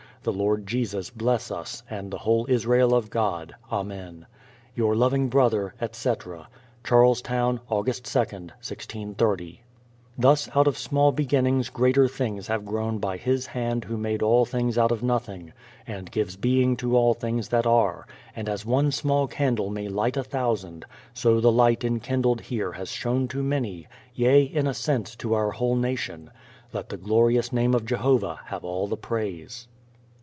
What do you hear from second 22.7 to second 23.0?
has